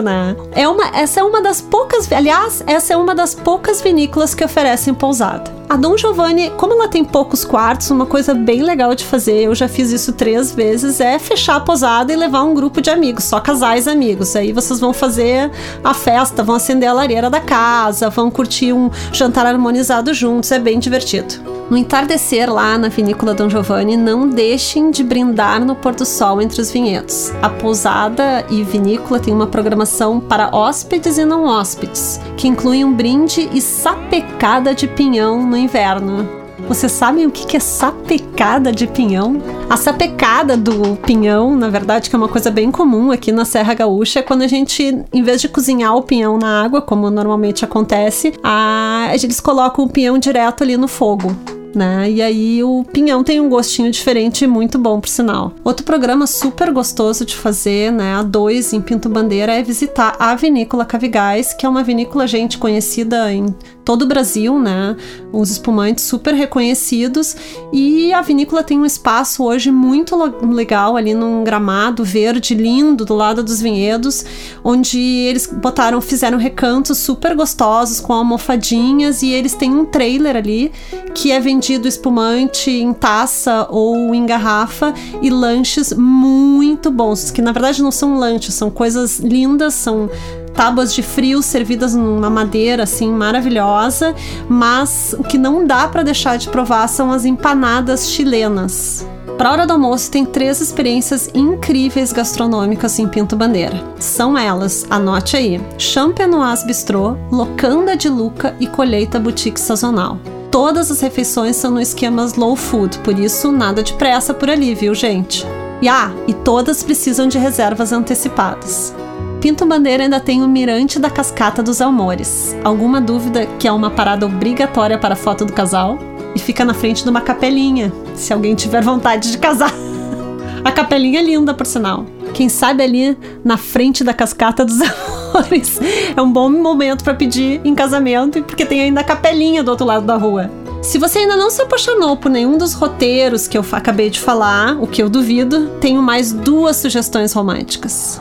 né? 0.00 0.36
É 0.52 0.66
uma, 0.68 0.88
essa 0.96 1.20
é 1.20 1.22
uma 1.22 1.42
das 1.42 1.60
poucas, 1.60 2.10
aliás, 2.12 2.62
essa 2.66 2.94
é 2.94 2.96
uma 2.96 3.14
das 3.14 3.34
poucas 3.34 3.82
vinícolas 3.82 4.34
que 4.34 4.44
oferecem 4.44 4.94
pousada. 4.94 5.59
A 5.70 5.76
Dom 5.76 5.96
Giovanni, 5.96 6.50
como 6.56 6.72
ela 6.72 6.88
tem 6.88 7.04
poucos 7.04 7.44
quartos, 7.44 7.92
uma 7.92 8.04
coisa 8.04 8.34
bem 8.34 8.60
legal 8.60 8.92
de 8.92 9.04
fazer, 9.04 9.44
eu 9.44 9.54
já 9.54 9.68
fiz 9.68 9.92
isso 9.92 10.12
três 10.12 10.50
vezes, 10.50 10.98
é 10.98 11.16
fechar 11.16 11.54
a 11.54 11.60
posada 11.60 12.12
e 12.12 12.16
levar 12.16 12.42
um 12.42 12.52
grupo 12.52 12.80
de 12.80 12.90
amigos, 12.90 13.22
só 13.22 13.38
casais 13.38 13.86
amigos. 13.86 14.34
Aí 14.34 14.52
vocês 14.52 14.80
vão 14.80 14.92
fazer 14.92 15.48
a 15.84 15.94
festa, 15.94 16.42
vão 16.42 16.56
acender 16.56 16.88
a 16.88 16.92
lareira 16.92 17.30
da 17.30 17.38
casa, 17.38 18.10
vão 18.10 18.32
curtir 18.32 18.72
um 18.72 18.90
jantar 19.12 19.46
harmonizado 19.46 20.12
juntos, 20.12 20.50
é 20.50 20.58
bem 20.58 20.80
divertido. 20.80 21.60
No 21.70 21.76
entardecer 21.76 22.52
lá 22.52 22.76
na 22.76 22.88
vinícola 22.88 23.32
Dom 23.32 23.48
Giovanni, 23.48 23.96
não 23.96 24.28
deixem 24.28 24.90
de 24.90 25.04
brindar 25.04 25.64
no 25.64 25.76
pôr 25.76 25.94
do 25.94 26.04
sol 26.04 26.42
entre 26.42 26.60
os 26.60 26.72
vinhedos. 26.72 27.30
A 27.40 27.48
pousada 27.48 28.44
e 28.50 28.64
vinícola 28.64 29.20
tem 29.20 29.32
uma 29.32 29.46
programação 29.46 30.18
para 30.18 30.50
hóspedes 30.52 31.16
e 31.16 31.24
não 31.24 31.44
hóspedes, 31.44 32.20
que 32.36 32.48
inclui 32.48 32.84
um 32.84 32.92
brinde 32.92 33.48
e 33.52 33.60
sapecada 33.60 34.74
de 34.74 34.88
pinhão 34.88 35.46
no 35.46 35.59
inverno. 35.60 36.40
Vocês 36.68 36.92
sabem 36.92 37.26
o 37.26 37.30
que 37.30 37.56
é 37.56 37.60
sapecada 37.60 38.70
de 38.70 38.86
pinhão? 38.86 39.42
A 39.68 39.76
sapecada 39.76 40.56
do 40.56 40.96
pinhão, 40.96 41.56
na 41.56 41.68
verdade, 41.68 42.08
que 42.08 42.14
é 42.14 42.18
uma 42.18 42.28
coisa 42.28 42.50
bem 42.50 42.70
comum 42.70 43.10
aqui 43.10 43.32
na 43.32 43.44
Serra 43.44 43.74
Gaúcha, 43.74 44.20
é 44.20 44.22
quando 44.22 44.42
a 44.42 44.46
gente, 44.46 45.04
em 45.12 45.22
vez 45.22 45.40
de 45.40 45.48
cozinhar 45.48 45.96
o 45.96 46.02
pinhão 46.02 46.38
na 46.38 46.62
água, 46.62 46.80
como 46.80 47.10
normalmente 47.10 47.64
acontece, 47.64 48.32
a, 48.42 49.10
eles 49.12 49.40
colocam 49.40 49.84
o 49.84 49.88
pinhão 49.88 50.18
direto 50.18 50.62
ali 50.62 50.76
no 50.76 50.88
fogo 50.88 51.34
né? 51.74 52.10
E 52.10 52.22
aí 52.22 52.62
o 52.62 52.84
pinhão 52.84 53.22
tem 53.22 53.40
um 53.40 53.48
gostinho 53.48 53.90
diferente 53.90 54.46
muito 54.46 54.78
bom, 54.78 55.00
por 55.00 55.08
sinal. 55.08 55.52
Outro 55.64 55.84
programa 55.84 56.26
super 56.26 56.72
gostoso 56.72 57.24
de 57.24 57.36
fazer, 57.36 57.92
né? 57.92 58.14
A 58.14 58.22
dois 58.22 58.72
em 58.72 58.80
Pinto 58.80 59.08
Bandeira 59.08 59.52
é 59.52 59.62
visitar 59.62 60.16
a 60.18 60.34
Vinícola 60.34 60.84
Cavigás, 60.84 61.52
que 61.54 61.64
é 61.64 61.68
uma 61.68 61.82
vinícola, 61.82 62.26
gente, 62.26 62.58
conhecida 62.58 63.32
em 63.32 63.46
todo 63.90 64.02
o 64.02 64.06
Brasil, 64.06 64.56
né? 64.56 64.96
Os 65.32 65.50
espumantes 65.50 66.04
super 66.04 66.32
reconhecidos. 66.32 67.34
E 67.72 68.12
a 68.12 68.22
vinícola 68.22 68.62
tem 68.62 68.78
um 68.78 68.86
espaço 68.86 69.42
hoje 69.42 69.72
muito 69.72 70.14
legal 70.46 70.96
ali 70.96 71.12
num 71.12 71.42
gramado 71.42 72.04
verde 72.04 72.54
lindo 72.54 73.04
do 73.04 73.16
lado 73.16 73.42
dos 73.42 73.60
vinhedos, 73.60 74.24
onde 74.62 74.96
eles 74.96 75.48
botaram, 75.48 76.00
fizeram 76.00 76.38
recantos 76.38 76.98
super 76.98 77.34
gostosos 77.34 77.98
com 77.98 78.12
almofadinhas 78.12 79.22
e 79.22 79.32
eles 79.32 79.56
têm 79.56 79.74
um 79.74 79.84
trailer 79.84 80.36
ali 80.36 80.70
que 81.12 81.32
é 81.32 81.40
vendido 81.40 81.88
espumante 81.88 82.70
em 82.70 82.92
taça 82.92 83.66
ou 83.70 84.14
em 84.14 84.24
garrafa 84.24 84.94
e 85.20 85.30
lanches 85.30 85.92
muito 85.94 86.92
bons, 86.92 87.32
que 87.32 87.42
na 87.42 87.50
verdade 87.50 87.82
não 87.82 87.90
são 87.90 88.16
lanches, 88.16 88.54
são 88.54 88.70
coisas 88.70 89.18
lindas, 89.18 89.74
são 89.74 90.08
tábuas 90.54 90.94
de 90.94 91.02
frio 91.02 91.42
servidas 91.42 91.94
numa 91.94 92.30
madeira 92.30 92.82
assim 92.82 93.10
maravilhosa, 93.10 94.14
mas 94.48 95.14
o 95.18 95.22
que 95.22 95.38
não 95.38 95.66
dá 95.66 95.88
para 95.88 96.02
deixar 96.02 96.36
de 96.36 96.48
provar 96.48 96.88
são 96.88 97.10
as 97.10 97.24
empanadas 97.24 98.10
chilenas. 98.10 99.06
Para 99.40 99.52
hora 99.52 99.66
do 99.66 99.72
almoço 99.72 100.10
tem 100.10 100.26
três 100.26 100.60
experiências 100.60 101.30
incríveis 101.34 102.12
gastronômicas 102.12 102.98
em 102.98 103.08
Pinto 103.08 103.34
Bandeira. 103.36 103.82
São 103.98 104.36
elas, 104.36 104.84
anote 104.90 105.34
aí: 105.34 105.58
Champenoise 105.78 106.66
Bistrô, 106.66 107.16
Locanda 107.32 107.96
de 107.96 108.10
Luca 108.10 108.54
e 108.60 108.66
Colheita 108.66 109.18
Boutique 109.18 109.58
Sazonal. 109.58 110.18
Todas 110.50 110.90
as 110.90 111.00
refeições 111.00 111.56
são 111.56 111.70
no 111.70 111.80
esquema 111.80 112.24
slow 112.24 112.54
food, 112.54 112.98
por 112.98 113.18
isso 113.18 113.50
nada 113.50 113.82
de 113.82 113.94
pressa 113.94 114.34
por 114.34 114.50
ali, 114.50 114.74
viu, 114.74 114.94
gente? 114.94 115.46
E 115.80 115.88
ah, 115.88 116.12
e 116.28 116.34
todas 116.34 116.82
precisam 116.82 117.26
de 117.26 117.38
reservas 117.38 117.92
antecipadas. 117.92 118.94
Pinto 119.40 119.64
Bandeira 119.64 120.02
ainda 120.02 120.20
tem 120.20 120.42
o 120.42 120.48
Mirante 120.48 120.98
da 120.98 121.08
Cascata 121.08 121.62
dos 121.62 121.80
Almores. 121.80 122.54
Alguma 122.62 123.00
dúvida 123.00 123.46
que 123.58 123.66
é 123.66 123.72
uma 123.72 123.90
parada 123.90 124.26
obrigatória 124.26 124.98
para 124.98 125.14
a 125.14 125.16
foto 125.16 125.46
do 125.46 125.52
casal? 125.54 125.98
E 126.36 126.38
fica 126.38 126.62
na 126.62 126.74
frente 126.74 127.02
de 127.02 127.08
uma 127.08 127.22
capelinha, 127.22 127.90
se 128.14 128.34
alguém 128.34 128.54
tiver 128.54 128.82
vontade 128.82 129.32
de 129.32 129.38
casar. 129.38 129.72
A 130.62 130.70
capelinha 130.70 131.20
é 131.20 131.22
linda, 131.22 131.54
por 131.54 131.64
sinal. 131.64 132.04
Quem 132.34 132.50
sabe 132.50 132.82
ali 132.82 133.16
na 133.42 133.56
frente 133.56 134.04
da 134.04 134.12
Cascata 134.12 134.62
dos 134.62 134.78
Amores 135.32 135.80
é 136.14 136.20
um 136.20 136.30
bom 136.30 136.50
momento 136.50 137.02
para 137.02 137.14
pedir 137.14 137.62
em 137.64 137.74
casamento, 137.74 138.42
porque 138.42 138.66
tem 138.66 138.82
ainda 138.82 139.00
a 139.00 139.04
capelinha 139.04 139.62
do 139.62 139.70
outro 139.70 139.86
lado 139.86 140.04
da 140.04 140.16
rua. 140.16 140.50
Se 140.82 140.98
você 140.98 141.20
ainda 141.20 141.34
não 141.34 141.48
se 141.48 141.62
apaixonou 141.62 142.14
por 142.14 142.30
nenhum 142.30 142.58
dos 142.58 142.74
roteiros 142.74 143.48
que 143.48 143.56
eu 143.56 143.64
acabei 143.72 144.10
de 144.10 144.20
falar, 144.20 144.76
o 144.78 144.86
que 144.86 145.02
eu 145.02 145.08
duvido, 145.08 145.70
tenho 145.80 146.02
mais 146.02 146.30
duas 146.30 146.76
sugestões 146.76 147.32
românticas 147.32 148.20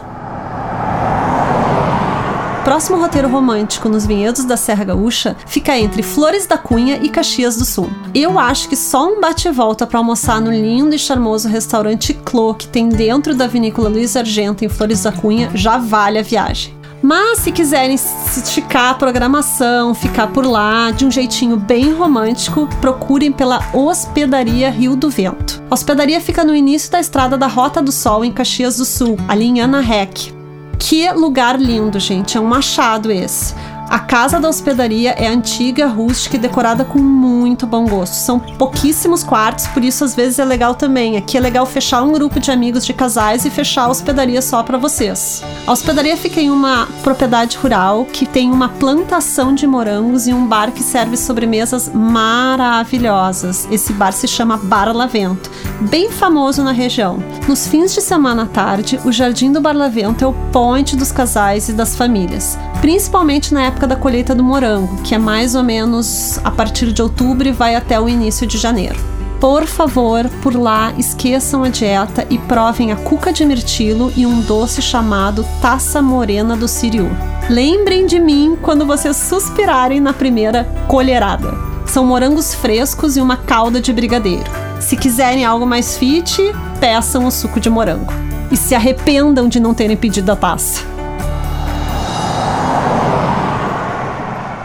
próximo 2.70 3.00
roteiro 3.00 3.28
romântico 3.28 3.90
nos 3.90 4.06
vinhedos 4.06 4.46
da 4.46 4.56
Serra 4.56 4.84
Gaúcha 4.84 5.36
fica 5.48 5.76
entre 5.76 6.04
Flores 6.04 6.46
da 6.46 6.56
Cunha 6.56 7.00
e 7.02 7.10
Caxias 7.10 7.58
do 7.58 7.66
Sul. 7.66 7.90
Eu 8.14 8.38
acho 8.38 8.70
que 8.70 8.76
só 8.76 9.12
um 9.12 9.20
bate-volta 9.20 9.88
para 9.88 9.98
almoçar 9.98 10.40
no 10.40 10.52
lindo 10.52 10.94
e 10.94 11.00
charmoso 11.00 11.50
restaurante 11.50 12.14
Clô 12.14 12.54
que 12.54 12.68
tem 12.68 12.88
dentro 12.88 13.34
da 13.34 13.48
vinícola 13.48 13.90
Luiz 13.90 14.16
Argento 14.16 14.64
em 14.64 14.70
Flores 14.70 15.02
da 15.02 15.12
Cunha 15.12 15.50
já 15.56 15.80
vale 15.80 16.20
a 16.20 16.22
viagem. 16.22 16.78
Mas 17.02 17.40
se 17.40 17.52
quiserem 17.52 17.96
esticar 17.96 18.92
a 18.92 18.94
programação, 18.94 19.96
ficar 19.96 20.28
por 20.28 20.46
lá 20.46 20.92
de 20.92 21.08
um 21.08 21.10
jeitinho 21.10 21.58
bem 21.58 21.92
romântico, 21.92 22.70
procurem 22.80 23.32
pela 23.32 23.68
Hospedaria 23.74 24.70
Rio 24.70 24.96
do 24.96 25.10
Vento. 25.10 25.60
A 25.72 25.74
hospedaria 25.74 26.22
fica 26.22 26.44
no 26.44 26.56
início 26.56 26.92
da 26.92 27.00
estrada 27.00 27.36
da 27.36 27.48
Rota 27.48 27.82
do 27.82 27.92
Sol 27.92 28.24
em 28.24 28.32
Caxias 28.32 28.78
do 28.78 28.86
Sul, 28.86 29.18
ali 29.28 29.46
em 29.46 29.60
Ana 29.60 29.82
Rec. 29.82 30.38
Que 30.80 31.12
lugar 31.12 31.60
lindo, 31.60 32.00
gente. 32.00 32.38
É 32.38 32.42
um 32.42 32.46
machado 32.46 33.12
esse. 33.12 33.54
A 33.90 33.98
casa 33.98 34.40
da 34.40 34.48
hospedaria 34.48 35.14
é 35.14 35.28
antiga, 35.28 35.88
rústica 35.88 36.36
e 36.36 36.40
decorada 36.40 36.86
com 36.86 37.00
muito 37.00 37.66
bom 37.66 37.88
gosto. 37.88 38.14
São 38.14 38.40
pouquíssimos 38.40 39.24
quartos, 39.24 39.66
por 39.66 39.84
isso 39.84 40.04
às 40.04 40.14
vezes 40.14 40.38
é 40.38 40.46
legal 40.46 40.76
também. 40.76 41.18
Aqui 41.18 41.36
é 41.36 41.40
legal 41.40 41.66
fechar 41.66 42.04
um 42.04 42.12
grupo 42.12 42.40
de 42.40 42.52
amigos 42.52 42.86
de 42.86 42.94
casais 42.94 43.46
e 43.46 43.50
fechar 43.50 43.86
a 43.86 43.90
hospedaria 43.90 44.44
só 44.44 44.62
para 44.62 44.78
vocês. 44.78 45.44
A 45.66 45.72
hospedaria 45.72 46.16
fica 46.16 46.40
em 46.40 46.52
uma 46.52 46.88
propriedade 47.02 47.58
rural 47.58 48.06
que 48.06 48.28
tem 48.28 48.52
uma 48.52 48.70
plantação 48.70 49.56
de 49.56 49.66
morangos 49.66 50.28
e 50.28 50.34
um 50.34 50.46
bar 50.46 50.72
que 50.72 50.84
serve 50.84 51.18
sobremesas 51.18 51.90
maravilhosas. 51.92 53.68
Esse 53.72 53.92
bar 53.92 54.12
se 54.12 54.28
chama 54.28 54.56
Bar 54.56 54.96
Lavento, 54.96 55.50
bem 55.82 56.12
famoso 56.12 56.64
na 56.64 56.72
região. 56.72 57.18
Nos 57.48 57.66
fins 57.66 57.96
de 57.96 58.02
semana 58.02 58.44
à 58.44 58.46
tarde, 58.46 59.00
o 59.04 59.12
Jardim 59.12 59.52
do 59.52 59.60
Bar 59.60 59.76
Lavento 59.76 60.24
é 60.24 60.28
o 60.28 60.34
point 60.52 60.96
dos 60.96 61.12
casais 61.12 61.70
e 61.70 61.74
das 61.74 61.96
famílias, 61.96 62.56
principalmente 62.82 63.54
na 63.54 63.64
época 63.64 63.88
da 63.88 63.96
colheita 63.96 64.34
do 64.34 64.44
morango, 64.44 65.02
que 65.04 65.14
é 65.14 65.18
mais 65.18 65.56
ou 65.56 65.64
menos 65.64 66.40
a 66.44 66.52
partir 66.52 66.92
de 66.92 67.02
outubro 67.02 67.48
e 67.48 67.52
vai 67.52 67.76
até 67.76 68.00
o 68.00 68.10
início 68.10 68.48
de 68.48 68.58
janeiro. 68.58 69.00
Por 69.40 69.66
favor, 69.66 70.30
por 70.42 70.54
lá, 70.54 70.94
esqueçam 70.98 71.64
a 71.64 71.70
dieta 71.70 72.28
e 72.30 72.38
provem 72.38 72.92
a 72.92 72.98
cuca 72.98 73.32
de 73.32 73.46
mirtilo 73.46 74.12
e 74.16 74.26
um 74.26 74.42
doce 74.42 74.82
chamado 74.82 75.46
taça 75.62 76.02
morena 76.02 76.58
do 76.58 76.68
Siriu. 76.68 77.10
Lembrem 77.50 78.06
de 78.06 78.20
mim 78.20 78.58
quando 78.62 78.86
vocês 78.86 79.16
suspirarem 79.16 80.02
na 80.02 80.12
primeira 80.12 80.66
colherada. 80.90 81.54
São 81.86 82.06
morangos 82.06 82.54
frescos 82.54 83.16
e 83.16 83.22
uma 83.22 83.38
calda 83.38 83.80
de 83.80 83.94
brigadeiro. 83.94 84.52
Se 84.82 84.98
quiserem 84.98 85.46
algo 85.46 85.66
mais 85.66 85.98
fit, 85.98 86.42
peçam 86.80 87.26
o 87.26 87.32
suco 87.32 87.60
de 87.60 87.70
morango. 87.70 88.14
E 88.52 88.58
se 88.58 88.76
arrependam 88.76 89.48
de 89.48 89.60
não 89.60 89.74
terem 89.74 89.96
pedido 89.96 90.32
a 90.32 90.36
taça. 90.36 90.89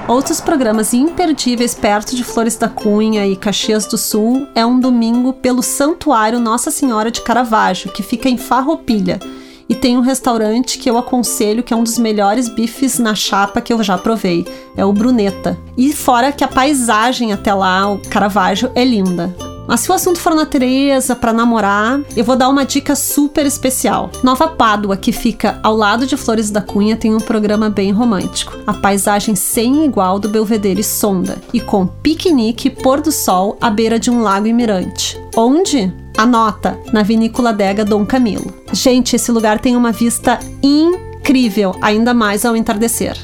Outros 0.06 0.38
programas 0.38 0.92
imperdíveis 0.92 1.74
perto 1.74 2.14
de 2.14 2.22
Flores 2.22 2.56
da 2.56 2.68
Cunha 2.68 3.26
e 3.26 3.34
Caxias 3.34 3.86
do 3.86 3.96
Sul 3.96 4.46
é 4.54 4.64
um 4.64 4.78
domingo 4.78 5.32
pelo 5.32 5.62
Santuário 5.62 6.38
Nossa 6.38 6.70
Senhora 6.70 7.10
de 7.10 7.22
Caravaggio, 7.22 7.90
que 7.90 8.02
fica 8.02 8.28
em 8.28 8.36
Farroupilha. 8.36 9.18
E 9.66 9.74
tem 9.74 9.96
um 9.96 10.02
restaurante 10.02 10.78
que 10.78 10.90
eu 10.90 10.98
aconselho, 10.98 11.62
que 11.62 11.72
é 11.72 11.76
um 11.76 11.82
dos 11.82 11.96
melhores 11.96 12.50
bifes 12.50 12.98
na 12.98 13.14
chapa 13.14 13.62
que 13.62 13.72
eu 13.72 13.82
já 13.82 13.96
provei. 13.96 14.46
É 14.76 14.84
o 14.84 14.92
Bruneta. 14.92 15.58
E 15.74 15.90
fora 15.90 16.32
que 16.32 16.44
a 16.44 16.48
paisagem 16.48 17.32
até 17.32 17.54
lá, 17.54 17.90
o 17.90 17.98
Caravaggio, 17.98 18.70
é 18.74 18.84
linda. 18.84 19.34
Mas 19.66 19.80
se 19.80 19.90
o 19.90 19.94
assunto 19.94 20.18
for 20.18 20.34
natureza, 20.34 21.16
para 21.16 21.32
namorar, 21.32 22.00
eu 22.16 22.24
vou 22.24 22.36
dar 22.36 22.48
uma 22.48 22.64
dica 22.64 22.94
super 22.94 23.46
especial. 23.46 24.10
Nova 24.22 24.48
Pádua, 24.48 24.96
que 24.96 25.12
fica 25.12 25.58
ao 25.62 25.74
lado 25.74 26.06
de 26.06 26.16
Flores 26.16 26.50
da 26.50 26.60
Cunha, 26.60 26.96
tem 26.96 27.14
um 27.14 27.20
programa 27.20 27.70
bem 27.70 27.90
romântico. 27.90 28.52
A 28.66 28.74
paisagem 28.74 29.34
sem 29.34 29.84
igual 29.84 30.18
do 30.18 30.28
Belvedere 30.28 30.82
Sonda 30.82 31.38
e 31.52 31.60
com 31.60 31.86
piquenique 31.86 32.68
pôr 32.68 33.00
do 33.00 33.10
sol 33.10 33.56
à 33.60 33.70
beira 33.70 33.98
de 33.98 34.10
um 34.10 34.22
lago 34.22 34.46
e 34.46 34.52
mirante. 34.52 35.18
Onde? 35.36 35.92
Anota, 36.16 36.78
na 36.92 37.02
Vinícola 37.02 37.52
Dega 37.52 37.84
Dom 37.84 38.06
Camilo. 38.06 38.52
Gente, 38.72 39.16
esse 39.16 39.32
lugar 39.32 39.58
tem 39.58 39.76
uma 39.76 39.90
vista 39.90 40.38
incrível, 40.62 41.74
ainda 41.80 42.14
mais 42.14 42.44
ao 42.44 42.56
entardecer. 42.56 43.16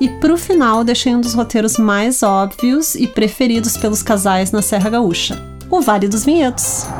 E 0.00 0.08
pro 0.08 0.38
final, 0.38 0.82
deixei 0.82 1.14
um 1.14 1.20
dos 1.20 1.34
roteiros 1.34 1.76
mais 1.76 2.22
óbvios 2.22 2.94
e 2.94 3.06
preferidos 3.06 3.76
pelos 3.76 4.02
casais 4.02 4.50
na 4.50 4.62
Serra 4.62 4.88
Gaúcha 4.88 5.49
o 5.70 5.80
Vale 5.80 6.08
dos 6.08 6.24
Vinhedos. 6.24 6.99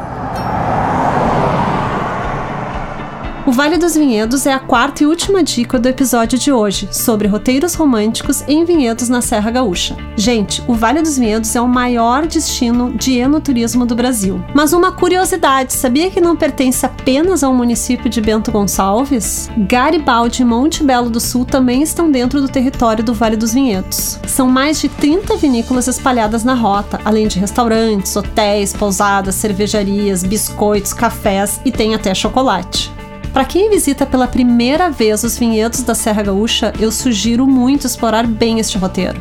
O 3.51 3.53
Vale 3.53 3.79
dos 3.79 3.97
Vinhedos 3.97 4.47
é 4.47 4.53
a 4.53 4.61
quarta 4.61 5.03
e 5.03 5.07
última 5.09 5.43
dica 5.43 5.77
do 5.77 5.89
episódio 5.89 6.39
de 6.39 6.53
hoje, 6.53 6.89
sobre 6.93 7.27
roteiros 7.27 7.75
românticos 7.75 8.45
em 8.47 8.65
vinhedos 8.65 9.09
na 9.09 9.21
Serra 9.21 9.51
Gaúcha. 9.51 9.97
Gente, 10.15 10.63
o 10.69 10.75
Vale 10.75 11.03
dos 11.03 11.19
Vinhedos 11.19 11.57
é 11.57 11.61
o 11.61 11.67
maior 11.67 12.29
destino 12.29 12.93
de 12.97 13.19
enoturismo 13.19 13.85
do 13.85 13.97
Brasil. 13.97 14.41
Mas 14.55 14.73
uma 14.73 14.93
curiosidade, 14.93 15.73
sabia 15.73 16.13
que 16.13 16.21
não 16.21 16.37
pertence 16.37 16.87
apenas 16.87 17.43
ao 17.43 17.53
município 17.53 18.09
de 18.09 18.21
Bento 18.21 18.53
Gonçalves? 18.53 19.51
Garibaldi 19.69 20.43
e 20.43 20.45
Monte 20.45 20.85
Belo 20.85 21.11
do 21.11 21.19
Sul 21.19 21.45
também 21.45 21.83
estão 21.83 22.09
dentro 22.09 22.41
do 22.41 22.49
território 22.49 23.03
do 23.03 23.13
Vale 23.13 23.37
dos 23.37 23.53
Vinhedos. 23.53 24.21
São 24.29 24.47
mais 24.47 24.81
de 24.81 24.89
30 24.89 25.37
vinícolas 25.39 25.89
espalhadas 25.89 26.45
na 26.45 26.55
rota, 26.55 27.01
além 27.05 27.27
de 27.27 27.41
restaurantes, 27.41 28.15
hotéis, 28.15 28.73
pousadas, 28.73 29.35
cervejarias, 29.35 30.23
biscoitos, 30.23 30.93
cafés 30.93 31.61
e 31.65 31.73
tem 31.73 31.97
até 31.97 32.15
chocolate. 32.15 33.00
Para 33.33 33.45
quem 33.45 33.71
visita 33.71 34.05
pela 34.05 34.27
primeira 34.27 34.91
vez 34.91 35.23
os 35.23 35.39
vinhedos 35.39 35.83
da 35.83 35.95
Serra 35.95 36.23
Gaúcha, 36.23 36.73
eu 36.81 36.91
sugiro 36.91 37.47
muito 37.47 37.87
explorar 37.87 38.27
bem 38.27 38.59
este 38.59 38.77
roteiro. 38.77 39.21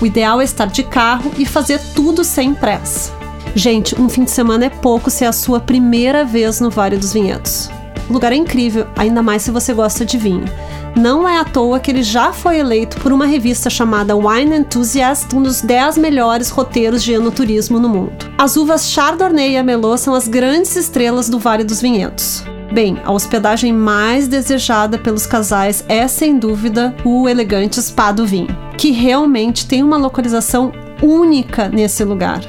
O 0.00 0.06
ideal 0.06 0.40
é 0.40 0.44
estar 0.44 0.66
de 0.66 0.82
carro 0.82 1.30
e 1.36 1.44
fazer 1.44 1.78
tudo 1.94 2.24
sem 2.24 2.54
pressa. 2.54 3.12
Gente, 3.54 4.00
um 4.00 4.08
fim 4.08 4.24
de 4.24 4.30
semana 4.30 4.64
é 4.64 4.70
pouco 4.70 5.10
se 5.10 5.24
é 5.24 5.28
a 5.28 5.32
sua 5.32 5.60
primeira 5.60 6.24
vez 6.24 6.60
no 6.60 6.70
Vale 6.70 6.96
dos 6.96 7.12
Vinhedos. 7.12 7.70
O 8.08 8.12
lugar 8.14 8.32
é 8.32 8.36
incrível, 8.36 8.86
ainda 8.96 9.22
mais 9.22 9.42
se 9.42 9.50
você 9.50 9.74
gosta 9.74 10.04
de 10.04 10.16
vinho. 10.16 10.44
Não 10.96 11.28
é 11.28 11.38
à 11.38 11.44
toa 11.44 11.78
que 11.78 11.90
ele 11.90 12.02
já 12.02 12.32
foi 12.32 12.58
eleito 12.58 12.98
por 13.00 13.12
uma 13.12 13.26
revista 13.26 13.68
chamada 13.68 14.16
Wine 14.16 14.56
Enthusiast 14.56 15.34
um 15.36 15.42
dos 15.42 15.60
10 15.60 15.98
melhores 15.98 16.48
roteiros 16.48 17.02
de 17.02 17.12
enoturismo 17.12 17.78
no 17.78 17.88
mundo. 17.88 18.32
As 18.38 18.56
uvas 18.56 18.90
Chardonnay 18.90 19.52
e 19.52 19.56
Amelot 19.58 20.00
são 20.00 20.14
as 20.14 20.26
grandes 20.26 20.74
estrelas 20.74 21.28
do 21.28 21.38
Vale 21.38 21.64
dos 21.64 21.80
Vinhedos. 21.80 22.44
Bem, 22.72 22.96
a 23.04 23.12
hospedagem 23.12 23.70
mais 23.70 24.26
desejada 24.26 24.96
pelos 24.96 25.26
casais 25.26 25.84
é 25.90 26.08
sem 26.08 26.38
dúvida 26.38 26.96
o 27.04 27.28
elegante 27.28 27.78
Spa 27.82 28.10
do 28.12 28.26
Vinho, 28.26 28.48
que 28.78 28.90
realmente 28.90 29.66
tem 29.66 29.82
uma 29.82 29.98
localização 29.98 30.72
única 31.02 31.68
nesse 31.68 32.02
lugar. 32.02 32.40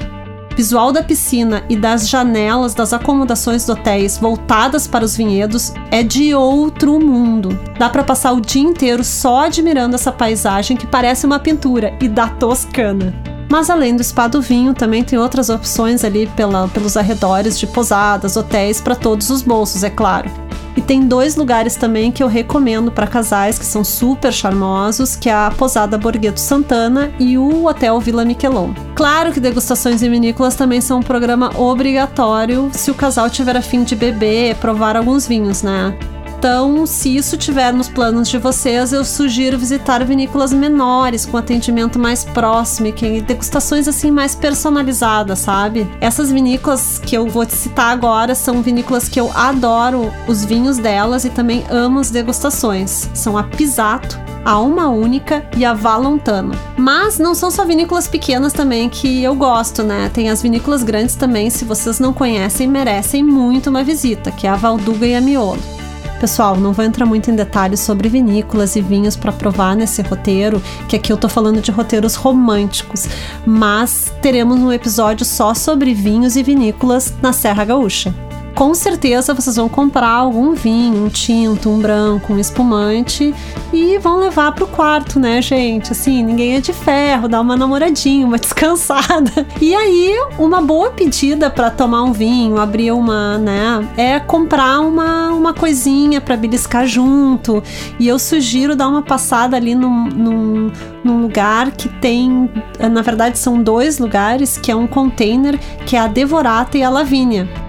Visual 0.56 0.92
da 0.92 1.02
piscina 1.02 1.62
e 1.68 1.76
das 1.76 2.08
janelas 2.08 2.74
das 2.74 2.94
acomodações 2.94 3.66
dos 3.66 3.76
hotéis 3.76 4.16
voltadas 4.16 4.86
para 4.86 5.04
os 5.04 5.14
vinhedos 5.14 5.74
é 5.90 6.02
de 6.02 6.34
outro 6.34 6.98
mundo. 6.98 7.50
Dá 7.78 7.90
para 7.90 8.02
passar 8.02 8.32
o 8.32 8.40
dia 8.40 8.62
inteiro 8.62 9.04
só 9.04 9.44
admirando 9.44 9.94
essa 9.94 10.10
paisagem 10.10 10.74
que 10.74 10.86
parece 10.86 11.26
uma 11.26 11.38
pintura 11.38 11.94
e 12.00 12.08
da 12.08 12.28
Toscana. 12.28 13.23
Mas 13.48 13.70
além 13.70 13.96
do 13.96 14.02
spa 14.02 14.26
do 14.26 14.40
vinho, 14.40 14.74
também 14.74 15.04
tem 15.04 15.18
outras 15.18 15.48
opções 15.48 16.04
ali 16.04 16.26
pela, 16.28 16.68
pelos 16.68 16.96
arredores 16.96 17.58
de 17.58 17.66
posadas, 17.66 18.36
hotéis 18.36 18.80
para 18.80 18.96
todos 18.96 19.30
os 19.30 19.42
bolsos, 19.42 19.84
é 19.84 19.90
claro. 19.90 20.30
E 20.76 20.80
tem 20.80 21.06
dois 21.06 21.36
lugares 21.36 21.76
também 21.76 22.10
que 22.10 22.22
eu 22.22 22.26
recomendo 22.26 22.90
para 22.90 23.06
casais 23.06 23.58
que 23.58 23.64
são 23.64 23.84
super 23.84 24.32
charmosos, 24.32 25.14
que 25.14 25.28
é 25.28 25.32
a 25.32 25.52
Posada 25.56 25.96
Borgheto 25.96 26.40
Santana 26.40 27.12
e 27.18 27.38
o 27.38 27.66
Hotel 27.66 28.00
Vila 28.00 28.24
Miquelon. 28.24 28.72
Claro 28.94 29.32
que 29.32 29.38
degustações 29.38 30.02
em 30.02 30.10
vinícolas 30.10 30.56
também 30.56 30.80
são 30.80 30.98
um 30.98 31.02
programa 31.02 31.52
obrigatório 31.56 32.70
se 32.72 32.90
o 32.90 32.94
casal 32.94 33.30
tiver 33.30 33.56
a 33.56 33.62
fim 33.62 33.84
de 33.84 33.94
beber, 33.94 34.56
provar 34.56 34.96
alguns 34.96 35.28
vinhos, 35.28 35.62
né? 35.62 35.96
Então, 36.44 36.84
se 36.84 37.16
isso 37.16 37.38
tiver 37.38 37.72
nos 37.72 37.88
planos 37.88 38.28
de 38.28 38.36
vocês, 38.36 38.92
eu 38.92 39.02
sugiro 39.02 39.56
visitar 39.56 40.04
vinícolas 40.04 40.52
menores, 40.52 41.24
com 41.24 41.38
atendimento 41.38 41.98
mais 41.98 42.22
próximo 42.22 42.88
e 42.88 43.22
degustações 43.22 43.88
assim 43.88 44.10
mais 44.10 44.34
personalizadas, 44.34 45.38
sabe? 45.38 45.88
Essas 46.02 46.30
vinícolas 46.30 46.98
que 46.98 47.16
eu 47.16 47.26
vou 47.26 47.46
te 47.46 47.54
citar 47.54 47.90
agora 47.90 48.34
são 48.34 48.60
vinícolas 48.60 49.08
que 49.08 49.18
eu 49.18 49.32
adoro 49.34 50.12
os 50.28 50.44
vinhos 50.44 50.76
delas 50.76 51.24
e 51.24 51.30
também 51.30 51.64
amo 51.70 52.00
as 52.00 52.10
degustações. 52.10 53.08
São 53.14 53.38
a 53.38 53.44
Pisato, 53.44 54.20
a 54.44 54.50
Alma 54.50 54.90
Única 54.90 55.48
e 55.56 55.64
a 55.64 55.72
Valontano. 55.72 56.52
Mas 56.76 57.18
não 57.18 57.34
são 57.34 57.50
só 57.50 57.64
vinícolas 57.64 58.06
pequenas 58.06 58.52
também 58.52 58.90
que 58.90 59.22
eu 59.22 59.34
gosto, 59.34 59.82
né? 59.82 60.10
Tem 60.12 60.28
as 60.28 60.42
vinícolas 60.42 60.82
grandes 60.82 61.14
também, 61.14 61.48
se 61.48 61.64
vocês 61.64 61.98
não 61.98 62.12
conhecem, 62.12 62.68
merecem 62.68 63.22
muito 63.22 63.70
uma 63.70 63.82
visita, 63.82 64.30
que 64.30 64.46
é 64.46 64.50
a 64.50 64.56
Valduga 64.56 65.06
e 65.06 65.14
a 65.14 65.22
Miolo. 65.22 65.83
Pessoal, 66.20 66.56
não 66.56 66.72
vou 66.72 66.84
entrar 66.84 67.04
muito 67.04 67.30
em 67.30 67.36
detalhes 67.36 67.80
sobre 67.80 68.08
vinícolas 68.08 68.76
e 68.76 68.80
vinhos 68.80 69.16
para 69.16 69.32
provar 69.32 69.76
nesse 69.76 70.00
roteiro, 70.02 70.62
que 70.88 70.96
aqui 70.96 71.12
eu 71.12 71.16
tô 71.16 71.28
falando 71.28 71.60
de 71.60 71.70
roteiros 71.70 72.14
românticos, 72.14 73.06
mas 73.44 74.12
teremos 74.22 74.58
um 74.58 74.72
episódio 74.72 75.26
só 75.26 75.54
sobre 75.54 75.92
vinhos 75.92 76.36
e 76.36 76.42
vinícolas 76.42 77.12
na 77.20 77.32
Serra 77.32 77.64
Gaúcha 77.64 78.23
com 78.54 78.72
certeza 78.74 79.34
vocês 79.34 79.56
vão 79.56 79.68
comprar 79.68 80.10
algum 80.10 80.54
vinho, 80.54 81.06
um 81.06 81.08
tinto, 81.08 81.68
um 81.68 81.80
branco, 81.80 82.32
um 82.32 82.38
espumante 82.38 83.34
e 83.72 83.98
vão 83.98 84.18
levar 84.18 84.52
pro 84.52 84.66
quarto, 84.66 85.18
né, 85.18 85.42
gente? 85.42 85.92
Assim, 85.92 86.22
ninguém 86.22 86.56
é 86.56 86.60
de 86.60 86.72
ferro, 86.72 87.28
dá 87.28 87.40
uma 87.40 87.56
namoradinha, 87.56 88.24
uma 88.24 88.38
descansada. 88.38 89.46
E 89.60 89.74
aí, 89.74 90.14
uma 90.38 90.62
boa 90.62 90.90
pedida 90.90 91.50
para 91.50 91.70
tomar 91.70 92.04
um 92.04 92.12
vinho, 92.12 92.58
abrir 92.58 92.92
uma, 92.92 93.38
né, 93.38 93.88
é 93.96 94.20
comprar 94.20 94.80
uma, 94.80 95.30
uma 95.30 95.52
coisinha 95.52 96.20
para 96.20 96.36
beliscar 96.36 96.86
junto. 96.86 97.62
E 97.98 98.06
eu 98.06 98.18
sugiro 98.18 98.76
dar 98.76 98.88
uma 98.88 99.02
passada 99.02 99.56
ali 99.56 99.74
num, 99.74 100.06
num, 100.06 100.72
num 101.02 101.22
lugar 101.22 101.72
que 101.72 101.88
tem, 101.88 102.48
na 102.78 103.02
verdade, 103.02 103.38
são 103.38 103.60
dois 103.60 103.98
lugares, 103.98 104.56
que 104.56 104.70
é 104.70 104.76
um 104.76 104.86
container, 104.86 105.58
que 105.86 105.96
é 105.96 106.00
a 106.00 106.06
Devorata 106.06 106.78
e 106.78 106.82
a 106.82 106.88
Lavínia. 106.88 107.63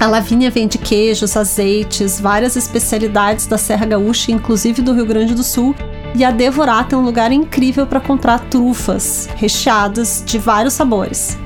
A 0.00 0.06
Lavínia 0.06 0.50
vende 0.50 0.78
queijos, 0.78 1.36
azeites, 1.36 2.18
várias 2.18 2.56
especialidades 2.56 3.46
da 3.46 3.58
Serra 3.58 3.84
Gaúcha, 3.84 4.32
inclusive 4.32 4.80
do 4.80 4.94
Rio 4.94 5.04
Grande 5.04 5.34
do 5.34 5.42
Sul. 5.44 5.76
E 6.14 6.24
a 6.24 6.30
Devorata 6.30 6.94
é 6.94 6.98
um 6.98 7.02
lugar 7.02 7.30
incrível 7.30 7.86
para 7.86 8.00
comprar 8.00 8.38
trufas 8.48 9.28
recheadas 9.36 10.22
de 10.24 10.38
vários 10.38 10.72
sabores. 10.72 11.36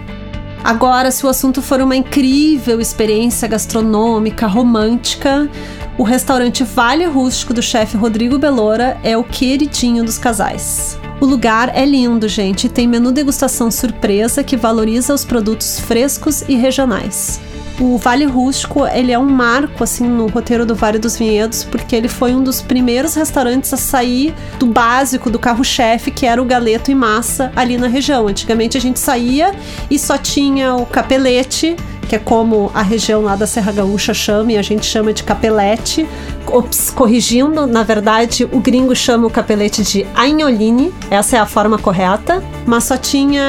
Agora, 0.62 1.10
se 1.10 1.26
o 1.26 1.28
assunto 1.28 1.60
for 1.60 1.80
uma 1.80 1.96
incrível 1.96 2.80
experiência 2.80 3.48
gastronômica, 3.48 4.46
romântica, 4.46 5.50
o 5.98 6.04
restaurante 6.04 6.62
Vale 6.62 7.06
Rústico 7.06 7.52
do 7.52 7.60
chefe 7.60 7.96
Rodrigo 7.96 8.38
Belora 8.38 8.96
é 9.02 9.18
o 9.18 9.24
queridinho 9.24 10.04
dos 10.04 10.16
casais. 10.16 10.96
O 11.20 11.26
lugar 11.26 11.72
é 11.74 11.84
lindo, 11.84 12.28
gente, 12.28 12.68
e 12.68 12.70
tem 12.70 12.86
menu 12.86 13.10
degustação 13.10 13.68
surpresa 13.68 14.44
que 14.44 14.56
valoriza 14.56 15.12
os 15.12 15.24
produtos 15.24 15.80
frescos 15.80 16.42
e 16.48 16.54
regionais. 16.54 17.40
O 17.80 17.98
Vale 17.98 18.24
Rústico, 18.24 18.86
ele 18.86 19.10
é 19.10 19.18
um 19.18 19.28
marco 19.28 19.82
assim 19.82 20.06
no 20.06 20.28
roteiro 20.28 20.64
do 20.64 20.76
Vale 20.76 20.96
dos 20.96 21.16
Vinhedos, 21.16 21.64
porque 21.64 21.96
ele 21.96 22.06
foi 22.06 22.32
um 22.32 22.42
dos 22.42 22.62
primeiros 22.62 23.14
restaurantes 23.14 23.72
a 23.74 23.76
sair 23.76 24.32
do 24.60 24.66
básico 24.66 25.28
do 25.28 25.40
carro-chefe, 25.40 26.12
que 26.12 26.24
era 26.24 26.40
o 26.40 26.44
galeto 26.44 26.92
e 26.92 26.94
massa 26.94 27.52
ali 27.56 27.76
na 27.76 27.88
região. 27.88 28.28
Antigamente 28.28 28.78
a 28.78 28.80
gente 28.80 29.00
saía 29.00 29.52
e 29.90 29.98
só 29.98 30.16
tinha 30.16 30.76
o 30.76 30.86
capelete, 30.86 31.74
que 32.04 32.16
é 32.16 32.18
como 32.18 32.70
a 32.74 32.82
região 32.82 33.22
lá 33.22 33.36
da 33.36 33.46
Serra 33.46 33.72
Gaúcha 33.72 34.12
chama, 34.12 34.52
e 34.52 34.58
a 34.58 34.62
gente 34.62 34.86
chama 34.86 35.12
de 35.12 35.22
capelete. 35.22 36.06
Ops, 36.46 36.90
corrigindo, 36.90 37.66
na 37.66 37.82
verdade, 37.82 38.44
o 38.52 38.60
gringo 38.60 38.94
chama 38.94 39.26
o 39.26 39.30
capelete 39.30 39.82
de 39.82 40.06
agnoline, 40.14 40.92
essa 41.10 41.36
é 41.36 41.40
a 41.40 41.46
forma 41.46 41.78
correta, 41.78 42.44
mas 42.66 42.84
só 42.84 42.96
tinha, 42.96 43.42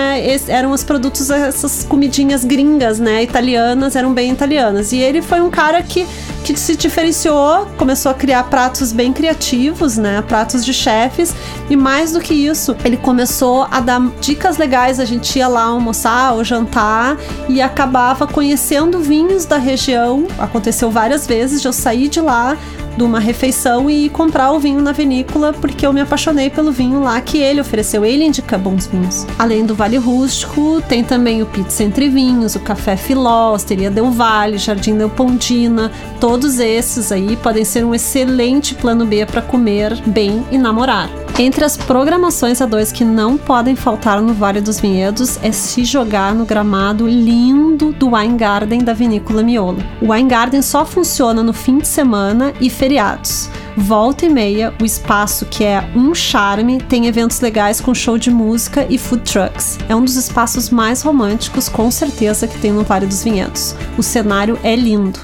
eram 0.47 0.71
os 0.71 0.83
produtos, 0.83 1.29
essas 1.29 1.83
comidinhas 1.83 2.45
gringas, 2.45 2.99
né, 2.99 3.21
italianas, 3.21 3.95
eram 3.95 4.13
bem 4.13 4.31
italianas. 4.31 4.91
E 4.93 4.97
ele 4.97 5.21
foi 5.21 5.41
um 5.41 5.49
cara 5.49 5.83
que 5.83 6.07
que 6.53 6.59
se 6.59 6.75
diferenciou, 6.75 7.65
começou 7.77 8.11
a 8.11 8.13
criar 8.13 8.43
pratos 8.43 8.91
bem 8.91 9.11
criativos, 9.11 9.97
né? 9.97 10.21
Pratos 10.21 10.63
de 10.63 10.73
chefes. 10.73 11.33
E 11.69 11.75
mais 11.75 12.11
do 12.11 12.19
que 12.19 12.33
isso, 12.33 12.75
ele 12.83 12.97
começou 12.97 13.67
a 13.71 13.79
dar 13.79 14.01
dicas 14.21 14.57
legais. 14.57 14.99
A 14.99 15.05
gente 15.05 15.37
ia 15.37 15.47
lá 15.47 15.63
almoçar 15.63 16.33
ou 16.33 16.43
jantar 16.43 17.17
e 17.49 17.61
acabava 17.61 18.27
conhecendo 18.27 18.99
vinhos 18.99 19.45
da 19.45 19.57
região. 19.57 20.27
Aconteceu 20.37 20.91
várias 20.91 21.25
vezes 21.25 21.61
de 21.61 21.67
eu 21.67 21.73
sair 21.73 22.07
de 22.07 22.21
lá 22.21 22.57
de 22.95 23.03
uma 23.03 23.19
refeição 23.19 23.89
e 23.89 24.09
comprar 24.09 24.51
o 24.51 24.59
vinho 24.59 24.81
na 24.81 24.91
vinícola, 24.91 25.53
porque 25.53 25.85
eu 25.85 25.91
me 25.91 26.01
apaixonei 26.01 26.49
pelo 26.49 26.71
vinho 26.71 27.01
lá 27.01 27.19
que 27.19 27.37
ele 27.37 27.59
ofereceu. 27.59 28.05
Ele 28.05 28.23
indica 28.23 28.57
bons 28.57 28.87
vinhos. 28.87 29.25
Além 29.37 29.65
do 29.65 29.75
Vale 29.75 29.97
Rústico, 29.97 30.81
tem 30.87 31.03
também 31.03 31.41
o 31.41 31.45
Pizza 31.45 31.83
Entre 31.83 32.09
Vinhos, 32.09 32.55
o 32.55 32.59
Café 32.59 32.95
Filó, 32.95 33.53
Osteria 33.53 33.91
Del 33.91 34.11
Vale, 34.11 34.57
Jardim 34.57 34.97
Del 34.97 35.09
Pondina. 35.09 35.91
Todos 36.35 36.59
esses 36.59 37.13
aí 37.13 37.37
podem 37.37 37.63
ser 37.63 37.85
um 37.85 37.95
excelente 37.95 38.75
plano 38.75 39.05
B 39.05 39.25
para 39.25 39.41
comer 39.41 39.95
bem 40.05 40.45
e 40.51 40.57
namorar. 40.57 41.09
Entre 41.39 41.63
as 41.63 41.77
programações 41.77 42.61
a 42.61 42.65
dois 42.65 42.91
que 42.91 43.05
não 43.05 43.37
podem 43.37 43.73
faltar 43.73 44.21
no 44.21 44.33
Vale 44.33 44.59
dos 44.59 44.77
Vinhedos 44.77 45.39
é 45.41 45.53
se 45.53 45.85
jogar 45.85 46.35
no 46.35 46.45
gramado 46.45 47.07
lindo 47.07 47.93
do 47.93 48.13
Wine 48.13 48.37
Garden 48.37 48.83
da 48.83 48.91
Vinícola 48.91 49.41
Miolo. 49.41 49.81
O 50.01 50.11
Wine 50.11 50.27
Garden 50.27 50.61
só 50.61 50.85
funciona 50.85 51.41
no 51.41 51.53
fim 51.53 51.77
de 51.77 51.87
semana 51.87 52.53
e 52.59 52.69
feriados. 52.69 53.49
Volta 53.77 54.25
e 54.25 54.29
meia, 54.29 54.73
o 54.81 54.83
espaço 54.83 55.45
que 55.45 55.63
é 55.63 55.89
um 55.95 56.13
charme 56.13 56.79
tem 56.79 57.07
eventos 57.07 57.39
legais 57.39 57.79
com 57.79 57.93
show 57.93 58.17
de 58.17 58.29
música 58.29 58.85
e 58.89 58.97
food 58.97 59.23
trucks. 59.23 59.77
É 59.87 59.95
um 59.95 60.03
dos 60.03 60.17
espaços 60.17 60.69
mais 60.69 61.01
românticos, 61.01 61.69
com 61.69 61.89
certeza, 61.89 62.45
que 62.45 62.59
tem 62.59 62.73
no 62.73 62.83
Vale 62.83 63.05
dos 63.05 63.23
Vinhedos. 63.23 63.73
O 63.97 64.03
cenário 64.03 64.59
é 64.63 64.75
lindo. 64.75 65.19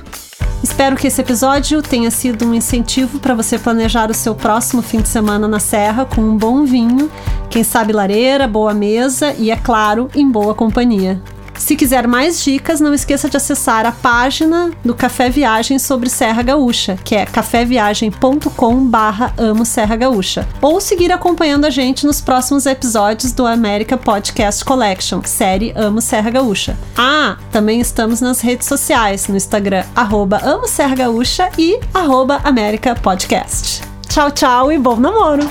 Espero 0.64 0.96
que 0.96 1.08
esse 1.08 1.20
episódio 1.20 1.82
tenha 1.82 2.12
sido 2.12 2.46
um 2.46 2.54
incentivo 2.54 3.20
para 3.20 3.34
você 3.34 3.58
planejar 3.58 4.12
o 4.12 4.14
seu 4.14 4.36
próximo 4.36 4.84
fim 4.84 5.02
de 5.02 5.10
semana 5.10 5.48
na 5.48 5.60
Serra 5.60 6.06
com 6.06 6.22
um 6.22 6.38
bom 6.38 6.64
vinho, 6.64 7.10
quem 7.50 7.64
sabe 7.64 7.92
lareira, 7.92 8.48
boa 8.48 8.74
mesa 8.74 9.34
e, 9.34 9.50
é 9.50 9.56
claro, 9.56 10.08
em 10.16 10.30
boa 10.30 10.54
companhia. 10.54 11.20
Se 11.62 11.76
quiser 11.76 12.08
mais 12.08 12.44
dicas, 12.44 12.82
não 12.82 12.92
esqueça 12.92 13.30
de 13.30 13.38
acessar 13.38 13.86
a 13.86 13.92
página 13.92 14.72
do 14.84 14.96
Café 14.96 15.30
Viagem 15.30 15.78
sobre 15.78 16.10
Serra 16.10 16.42
Gaúcha, 16.42 16.98
que 17.04 17.16
é 17.16 17.24
caféviagem.com/barra 17.24 19.32
amo 19.38 19.64
Serra 19.64 19.96
Gaúcha, 19.96 20.48
ou 20.60 20.82
seguir 20.82 21.12
acompanhando 21.12 21.66
a 21.66 21.70
gente 21.70 22.04
nos 22.04 22.20
próximos 22.20 22.66
episódios 22.66 23.32
do 23.32 23.46
América 23.46 23.96
Podcast 23.96 24.66
Collection, 24.66 25.22
série 25.24 25.72
Amo 25.76 26.02
Serra 26.02 26.32
Gaúcha. 26.32 26.76
Ah, 26.98 27.38
também 27.52 27.80
estamos 27.80 28.22
nas 28.22 28.42
redes 28.42 28.68
sociais, 28.68 29.28
no 29.28 29.38
Instagram 29.38 29.84
arroba 29.96 30.42
amo 30.44 30.68
Serra 30.68 30.96
Gaúcha 30.96 31.52
e 31.60 31.80
arroba 31.94 32.42
América 32.44 32.96
Podcast. 32.96 33.84
Tchau, 34.10 34.32
tchau 34.32 34.72
e 34.72 34.80
bom 34.80 34.96
namoro! 34.96 35.48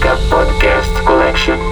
Podcast 0.00 1.04
Collection. 1.04 1.69